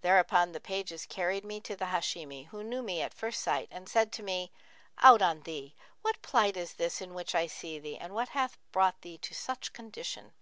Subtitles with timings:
[0.00, 3.86] Thereupon the pages carried me to the Hashimi, who knew me at first sight and
[3.90, 4.50] said to me,
[5.00, 5.74] 'Out on thee!
[6.00, 9.34] What plight is this in which I see thee and what hath brought thee to
[9.34, 10.32] such condition?'